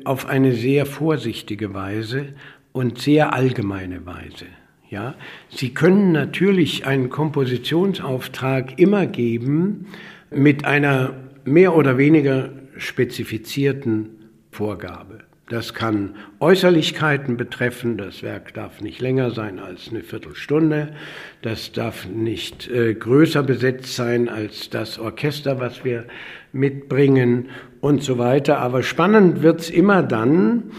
auf 0.05 0.27
eine 0.27 0.53
sehr 0.53 0.85
vorsichtige 0.85 1.73
Weise 1.73 2.27
und 2.71 2.99
sehr 2.99 3.33
allgemeine 3.33 4.05
Weise. 4.05 4.45
Ja, 4.89 5.15
Sie 5.49 5.73
können 5.73 6.11
natürlich 6.11 6.85
einen 6.85 7.09
Kompositionsauftrag 7.09 8.79
immer 8.79 9.05
geben 9.05 9.87
mit 10.31 10.65
einer 10.65 11.13
mehr 11.45 11.75
oder 11.75 11.97
weniger 11.97 12.49
spezifizierten 12.79 14.29
Vorgabe. 14.51 15.19
Das 15.49 15.73
kann 15.73 16.15
Äußerlichkeiten 16.39 17.35
betreffen. 17.35 17.97
Das 17.97 18.21
Werk 18.21 18.53
darf 18.53 18.81
nicht 18.81 19.01
länger 19.01 19.31
sein 19.31 19.57
als 19.57 19.89
eine 19.89 20.01
Viertelstunde. 20.01 20.93
Das 21.41 21.71
darf 21.71 22.07
nicht 22.07 22.69
äh, 22.69 22.93
größer 22.93 23.41
besetzt 23.41 23.95
sein 23.95 24.29
als 24.29 24.69
das 24.69 24.99
Orchester, 24.99 25.59
was 25.59 25.83
wir 25.83 26.05
mitbringen 26.53 27.49
und 27.81 28.03
so 28.03 28.19
weiter. 28.19 28.59
Aber 28.59 28.83
spannend 28.83 29.41
wird's 29.41 29.71
immer 29.71 30.03
dann, 30.03 30.71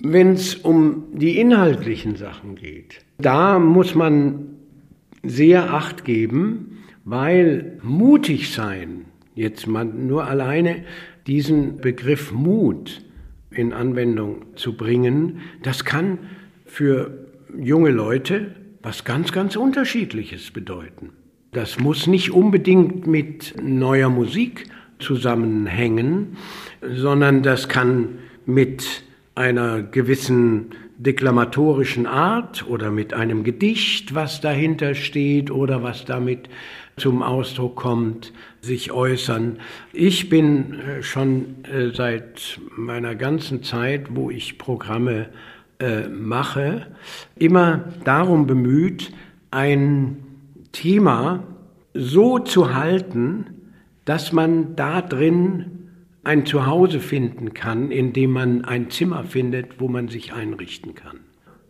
wenn 0.00 0.32
es 0.32 0.56
um 0.56 1.04
die 1.12 1.38
inhaltlichen 1.38 2.16
Sachen 2.16 2.56
geht. 2.56 2.98
Da 3.18 3.60
muss 3.60 3.94
man 3.94 4.56
sehr 5.22 5.72
acht 5.72 6.04
geben, 6.04 6.82
weil 7.04 7.78
mutig 7.82 8.52
sein, 8.52 9.04
jetzt 9.36 9.68
mal 9.68 9.84
nur 9.84 10.26
alleine 10.26 10.84
diesen 11.26 11.78
Begriff 11.78 12.32
Mut, 12.32 13.02
in 13.50 13.72
Anwendung 13.72 14.46
zu 14.56 14.76
bringen, 14.76 15.40
das 15.62 15.84
kann 15.84 16.18
für 16.64 17.26
junge 17.58 17.90
Leute 17.90 18.54
was 18.82 19.04
ganz, 19.04 19.32
ganz 19.32 19.56
Unterschiedliches 19.56 20.50
bedeuten. 20.50 21.10
Das 21.52 21.78
muss 21.78 22.06
nicht 22.06 22.32
unbedingt 22.32 23.06
mit 23.06 23.54
neuer 23.62 24.08
Musik 24.08 24.66
zusammenhängen, 24.98 26.36
sondern 26.80 27.42
das 27.42 27.68
kann 27.68 28.18
mit 28.46 29.04
einer 29.34 29.82
gewissen 29.82 30.70
deklamatorischen 30.96 32.06
Art 32.06 32.66
oder 32.68 32.90
mit 32.90 33.12
einem 33.12 33.44
Gedicht, 33.44 34.14
was 34.14 34.40
dahinter 34.40 34.94
steht 34.94 35.50
oder 35.50 35.82
was 35.82 36.04
damit 36.04 36.48
zum 36.96 37.22
Ausdruck 37.22 37.76
kommt, 37.76 38.32
sich 38.62 38.92
äußern. 38.92 39.58
Ich 39.92 40.28
bin 40.28 40.74
äh, 40.74 41.02
schon 41.02 41.64
äh, 41.64 41.90
seit 41.92 42.60
meiner 42.76 43.16
ganzen 43.16 43.64
Zeit, 43.64 44.14
wo 44.14 44.30
ich 44.30 44.56
Programme 44.56 45.26
äh, 45.80 46.06
mache, 46.08 46.86
immer 47.34 47.92
darum 48.04 48.46
bemüht, 48.46 49.12
ein 49.50 50.18
Thema 50.70 51.42
so 51.92 52.38
zu 52.38 52.72
halten, 52.72 53.46
dass 54.04 54.32
man 54.32 54.76
da 54.76 55.02
drin 55.02 55.88
ein 56.22 56.46
Zuhause 56.46 57.00
finden 57.00 57.52
kann, 57.54 57.90
in 57.90 58.12
dem 58.12 58.30
man 58.30 58.64
ein 58.64 58.90
Zimmer 58.90 59.24
findet, 59.24 59.80
wo 59.80 59.88
man 59.88 60.06
sich 60.06 60.32
einrichten 60.32 60.94
kann. 60.94 61.18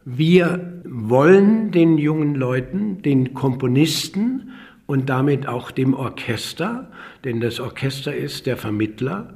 Wir 0.05 0.83
wollen 0.85 1.70
den 1.70 1.96
jungen 1.96 2.35
Leuten, 2.35 3.00
den 3.00 3.33
Komponisten 3.33 4.50
und 4.87 5.09
damit 5.09 5.47
auch 5.47 5.71
dem 5.71 5.95
Orchester, 5.95 6.90
denn 7.25 7.40
das 7.40 7.61
Orchester 7.61 8.14
ist 8.14 8.47
der 8.47 8.57
Vermittler, 8.57 9.35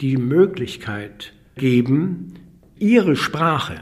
die 0.00 0.16
Möglichkeit 0.16 1.32
geben, 1.56 2.34
ihre 2.78 3.16
Sprache 3.16 3.80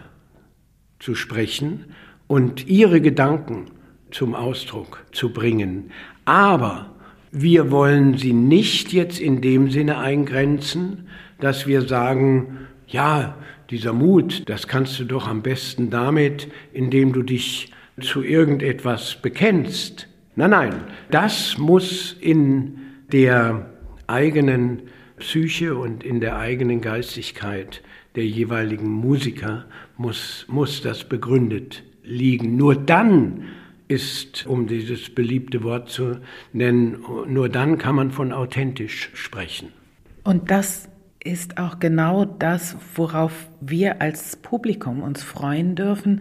zu 0.99 1.15
sprechen 1.15 1.87
und 2.27 2.67
ihre 2.67 3.01
Gedanken 3.01 3.67
zum 4.11 4.35
Ausdruck 4.35 5.05
zu 5.13 5.33
bringen. 5.33 5.91
Aber 6.25 6.95
wir 7.31 7.71
wollen 7.71 8.17
sie 8.17 8.33
nicht 8.33 8.93
jetzt 8.93 9.21
in 9.21 9.41
dem 9.41 9.71
Sinne 9.71 9.99
eingrenzen, 9.99 11.09
dass 11.39 11.67
wir 11.67 11.83
sagen, 11.83 12.67
ja, 12.87 13.37
dieser 13.71 13.93
Mut, 13.93 14.49
das 14.49 14.69
kannst 14.69 14.99
du 15.01 15.05
doch 15.05 15.27
am 15.27 15.43
besten 15.43 15.91
damit, 15.91 16.49
indem 16.73 17.13
du 17.13 17.23
dich 17.23 17.73
zu 18.01 18.23
irgendetwas 18.23 19.17
bekennst. 19.21 20.09
Nein, 20.39 20.51
nein, 20.51 20.75
das 21.11 21.57
muss 21.57 22.13
in 22.21 22.77
der 23.11 23.71
eigenen 24.07 24.83
Psyche 25.17 25.75
und 25.75 26.05
in 26.05 26.21
der 26.21 26.37
eigenen 26.37 26.83
Geistigkeit 26.83 27.83
der 28.17 28.27
jeweiligen 28.27 28.91
Musiker 28.91 29.65
muss, 29.97 30.45
muss 30.47 30.83
das 30.83 31.05
begründet 31.05 31.85
liegen. 32.03 32.57
Nur 32.57 32.75
dann 32.77 33.45
ist, 33.89 34.47
um 34.47 34.67
dieses 34.67 35.09
beliebte 35.15 35.63
Wort 35.63 35.89
zu 35.89 36.19
nennen, 36.53 36.99
nur 37.27 37.49
dann 37.49 37.79
kann 37.79 37.95
man 37.95 38.11
von 38.11 38.33
authentisch 38.33 39.11
sprechen. 39.15 39.73
Und 40.23 40.51
das 40.51 40.91
ist 41.25 41.57
auch 41.57 41.79
genau 41.79 42.27
das, 42.27 42.77
worauf 42.95 43.49
wir 43.63 44.03
als 44.03 44.37
Publikum 44.37 45.03
uns 45.03 45.23
freuen 45.23 45.77
dürfen. 45.77 46.21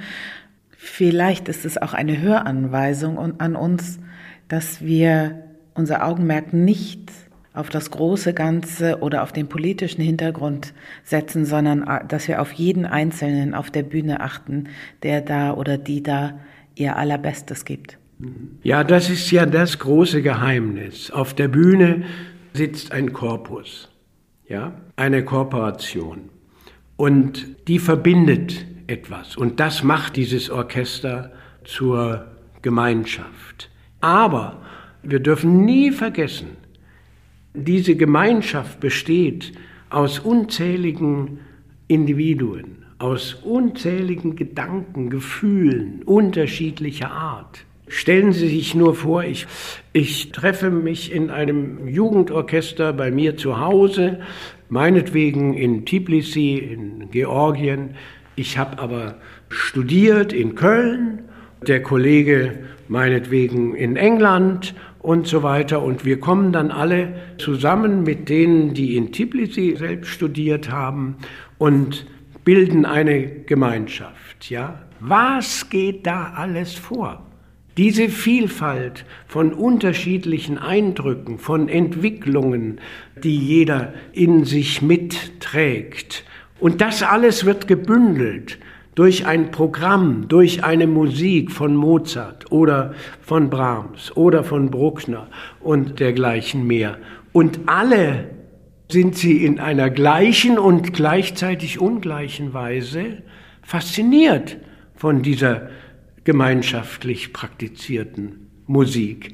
Vielleicht 0.78 1.50
ist 1.50 1.66
es 1.66 1.78
auch 1.78 1.94
eine 1.94 2.22
Höranweisung 2.22 3.40
an 3.40 3.56
uns, 3.58 4.00
dass 4.48 4.82
wir 4.82 5.44
unser 5.74 6.06
Augenmerk 6.06 6.54
nicht 6.54 7.12
auf 7.54 7.70
das 7.70 7.90
große 7.90 8.34
Ganze 8.34 9.00
oder 9.00 9.24
auf 9.24 9.32
den 9.32 9.48
politischen 9.48 10.02
Hintergrund 10.02 10.74
setzen, 11.04 11.46
sondern 11.46 11.86
dass 12.08 12.28
wir 12.28 12.42
auf 12.42 12.52
jeden 12.52 12.86
Einzelnen 12.86 13.54
auf 13.54 13.72
der 13.72 13.84
Bühne 13.84 14.20
achten, 14.20 14.68
der 15.04 15.22
da 15.22 15.54
oder 15.54 15.78
die 15.78 16.04
da 16.04 16.40
ihr 16.76 16.98
allerbestes 16.98 17.64
gibt. 17.64 17.98
Ja, 18.64 18.84
das 18.84 19.10
ist 19.10 19.32
ja 19.32 19.46
das 19.46 19.80
große 19.80 20.22
Geheimnis. 20.22 21.12
Auf 21.12 21.34
der 21.34 21.48
Bühne 21.48 22.04
sitzt 22.54 22.92
ein 22.92 23.14
Korpus, 23.14 23.90
ja, 24.48 24.74
eine 24.96 25.24
Kooperation. 25.24 26.30
Und 26.98 27.68
die 27.68 27.80
verbindet 27.80 28.66
etwas. 28.88 29.36
Und 29.36 29.60
das 29.60 29.84
macht 29.84 30.16
dieses 30.16 30.50
Orchester 30.50 31.32
zur 31.64 32.26
Gemeinschaft. 32.62 33.70
Aber 34.06 34.62
wir 35.02 35.20
dürfen 35.20 35.66
nie 35.66 35.90
vergessen, 35.90 36.50
diese 37.56 37.96
Gemeinschaft 37.96 38.80
besteht 38.80 39.54
aus 39.90 40.20
unzähligen 40.20 41.40
Individuen, 41.88 42.86
aus 43.00 43.34
unzähligen 43.34 44.36
Gedanken, 44.36 45.10
Gefühlen 45.10 46.04
unterschiedlicher 46.06 47.10
Art. 47.10 47.66
Stellen 47.88 48.32
Sie 48.32 48.48
sich 48.48 48.76
nur 48.76 48.94
vor, 48.94 49.24
ich, 49.24 49.48
ich 49.92 50.32
treffe 50.32 50.70
mich 50.70 51.12
in 51.12 51.32
einem 51.32 51.88
Jugendorchester 51.88 52.94
bei 52.94 53.10
mir 53.10 53.38
zu 53.38 53.60
Hause, 53.60 54.20
meinetwegen 54.70 55.56
in 55.56 55.84
Tbilisi, 55.84 56.58
in 56.58 57.10
Georgien. 57.10 57.96
Ich 58.36 58.60
habe 58.60 58.78
aber 58.78 59.16
studiert 59.50 60.32
in 60.32 60.54
Köln, 60.54 61.24
der 61.66 61.82
Kollege 61.82 62.60
meinetwegen 62.88 63.76
in 63.76 63.96
England 63.96 64.76
und 65.00 65.28
so 65.28 65.44
weiter. 65.44 65.82
Und 65.82 66.06
wir 66.06 66.20
kommen 66.20 66.52
dann 66.52 66.72
alle 66.72 67.14
zusammen 67.38 68.04
mit 68.04 68.30
denen, 68.30 68.74
die 68.74 68.96
in 68.98 69.12
Tbilisi 69.12 69.76
selbst 69.78 70.10
studiert 70.10 70.72
haben 70.72 71.18
und 71.58 72.06
bilden 72.44 72.86
eine 72.86 73.28
Gemeinschaft. 73.28 74.50
Ja? 74.50 74.84
Was 75.00 75.70
geht 75.70 76.06
da 76.08 76.34
alles 76.36 76.74
vor? 76.74 77.26
Diese 77.78 78.08
Vielfalt 78.08 79.06
von 79.28 79.54
unterschiedlichen 79.54 80.58
Eindrücken, 80.58 81.40
von 81.40 81.68
Entwicklungen, 81.68 82.80
die 83.22 83.38
jeder 83.38 83.94
in 84.14 84.46
sich 84.46 84.82
mitträgt. 84.82 86.24
Und 86.60 86.80
das 86.80 87.04
alles 87.04 87.46
wird 87.46 87.68
gebündelt 87.68 88.60
durch 88.96 89.26
ein 89.28 89.52
Programm, 89.52 90.28
durch 90.28 90.64
eine 90.64 90.88
Musik 90.88 91.52
von 91.52 91.76
Mozart 91.76 92.52
oder 92.52 92.94
von 93.22 93.50
Brahms 93.50 94.16
oder 94.16 94.44
von 94.44 94.72
Bruckner 94.72 95.28
und 95.60 96.00
dergleichen 96.00 96.66
mehr. 96.66 96.98
Und 97.34 97.60
alle 97.66 98.30
sind 98.90 99.16
sie 99.16 99.46
in 99.46 99.60
einer 99.60 99.90
gleichen 99.90 100.58
und 100.58 100.94
gleichzeitig 100.94 101.80
ungleichen 101.80 102.54
Weise 102.54 103.24
fasziniert 103.62 104.58
von 104.96 105.22
dieser 105.22 105.70
gemeinschaftlich 106.24 107.34
praktizierten 107.34 108.48
Musik. 108.68 109.34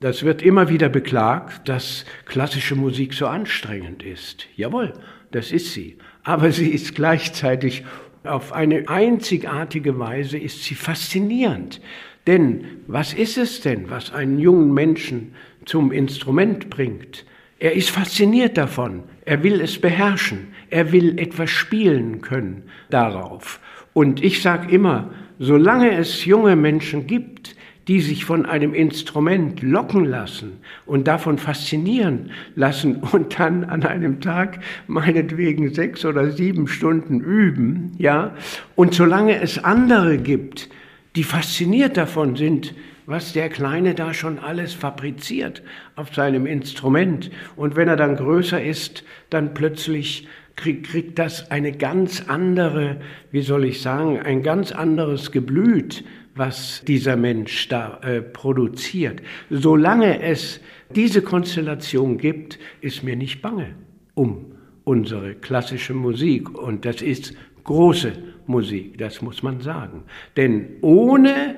Das 0.00 0.22
wird 0.22 0.42
immer 0.42 0.68
wieder 0.68 0.88
beklagt, 0.88 1.68
dass 1.68 2.04
klassische 2.24 2.76
Musik 2.76 3.14
so 3.14 3.26
anstrengend 3.26 4.02
ist. 4.02 4.46
Jawohl, 4.56 4.92
das 5.30 5.50
ist 5.50 5.72
sie. 5.72 5.96
Aber 6.22 6.52
sie 6.52 6.68
ist 6.68 6.94
gleichzeitig 6.94 7.84
auf 8.24 8.52
eine 8.52 8.88
einzigartige 8.88 9.98
Weise 9.98 10.38
ist 10.38 10.64
sie 10.64 10.74
faszinierend. 10.74 11.80
Denn 12.26 12.64
was 12.86 13.12
ist 13.12 13.36
es 13.36 13.60
denn, 13.60 13.90
was 13.90 14.12
einen 14.12 14.38
jungen 14.38 14.72
Menschen 14.72 15.34
zum 15.66 15.92
Instrument 15.92 16.70
bringt? 16.70 17.26
Er 17.58 17.74
ist 17.74 17.90
fasziniert 17.90 18.56
davon. 18.56 19.04
Er 19.24 19.42
will 19.42 19.60
es 19.60 19.78
beherrschen. 19.78 20.48
Er 20.70 20.92
will 20.92 21.18
etwas 21.18 21.50
spielen 21.50 22.20
können 22.20 22.62
darauf. 22.90 23.60
Und 23.92 24.22
ich 24.24 24.42
sage 24.42 24.70
immer, 24.70 25.10
solange 25.38 25.96
es 25.96 26.24
junge 26.24 26.56
Menschen 26.56 27.06
gibt, 27.06 27.56
die 27.88 28.00
sich 28.00 28.24
von 28.24 28.46
einem 28.46 28.72
Instrument 28.74 29.62
locken 29.62 30.04
lassen 30.04 30.58
und 30.86 31.06
davon 31.06 31.38
faszinieren 31.38 32.30
lassen 32.56 32.96
und 33.12 33.38
dann 33.38 33.64
an 33.64 33.84
einem 33.84 34.20
Tag 34.20 34.60
meinetwegen 34.86 35.74
sechs 35.74 36.04
oder 36.04 36.30
sieben 36.30 36.66
Stunden 36.66 37.20
üben, 37.20 37.92
ja, 37.98 38.34
und 38.74 38.94
solange 38.94 39.40
es 39.40 39.62
andere 39.62 40.18
gibt, 40.18 40.68
die 41.16 41.24
fasziniert 41.24 41.96
davon 41.96 42.36
sind, 42.36 42.74
was 43.06 43.32
der 43.32 43.48
Kleine 43.50 43.94
da 43.94 44.14
schon 44.14 44.38
alles 44.38 44.72
fabriziert 44.72 45.62
auf 45.94 46.14
seinem 46.14 46.46
Instrument. 46.46 47.30
Und 47.54 47.76
wenn 47.76 47.88
er 47.88 47.96
dann 47.96 48.16
größer 48.16 48.62
ist, 48.62 49.04
dann 49.30 49.52
plötzlich 49.54 50.26
kriegt, 50.56 50.86
kriegt 50.88 51.18
das 51.18 51.50
eine 51.50 51.72
ganz 51.72 52.24
andere, 52.28 52.96
wie 53.30 53.42
soll 53.42 53.64
ich 53.64 53.82
sagen, 53.82 54.20
ein 54.20 54.42
ganz 54.42 54.72
anderes 54.72 55.32
Geblüt, 55.32 56.04
was 56.34 56.82
dieser 56.86 57.16
Mensch 57.16 57.68
da 57.68 58.00
äh, 58.02 58.20
produziert. 58.20 59.22
Solange 59.50 60.20
es 60.20 60.60
diese 60.94 61.22
Konstellation 61.22 62.18
gibt, 62.18 62.58
ist 62.80 63.02
mir 63.02 63.16
nicht 63.16 63.42
bange 63.42 63.74
um 64.14 64.52
unsere 64.84 65.34
klassische 65.34 65.94
Musik. 65.94 66.56
Und 66.56 66.84
das 66.84 67.02
ist 67.02 67.34
große 67.64 68.12
Musik, 68.46 68.98
das 68.98 69.22
muss 69.22 69.42
man 69.42 69.60
sagen. 69.60 70.04
Denn 70.36 70.76
ohne 70.82 71.56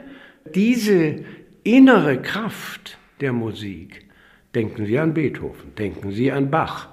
diese 0.55 1.25
innere 1.65 2.23
Kraft 2.23 2.99
der 3.21 3.33
Musik, 3.33 4.07
denken 4.55 4.87
Sie 4.87 4.99
an 4.99 5.15
Beethoven, 5.15 5.75
denken 5.77 6.13
Sie 6.13 6.31
an 6.31 6.51
Bach, 6.51 6.89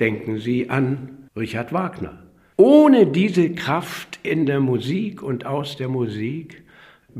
denken 0.00 0.38
Sie 0.38 0.68
an 0.68 1.28
Richard 1.36 1.72
Wagner. 1.72 2.24
Ohne 2.56 3.06
diese 3.06 3.50
Kraft 3.50 4.18
in 4.24 4.46
der 4.46 4.58
Musik 4.58 5.22
und 5.22 5.46
aus 5.46 5.76
der 5.76 5.88
Musik 5.88 6.64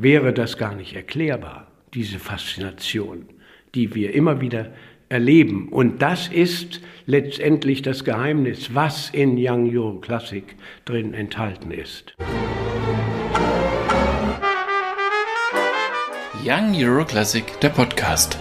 wäre 0.03 0.33
das 0.33 0.57
gar 0.57 0.75
nicht 0.75 0.95
erklärbar, 0.95 1.67
diese 1.95 2.19
Faszination, 2.19 3.27
die 3.75 3.95
wir 3.95 4.15
immer 4.15 4.41
wieder 4.41 4.73
erleben. 5.09 5.69
Und 5.69 6.03
das 6.03 6.29
ist 6.29 6.81
letztendlich 7.07 7.83
das 7.83 8.05
Geheimnis, 8.05 8.75
was 8.75 9.11
in 9.11 9.37
Young 9.37 9.75
Euro 9.75 9.99
Classic 10.01 10.45
drin 10.85 11.15
enthalten 11.15 11.71
ist. 11.71 12.15
Young 16.45 16.75
Euro 16.77 17.05
Classic, 17.05 17.45
der 17.61 17.71
Podcast. 17.71 18.39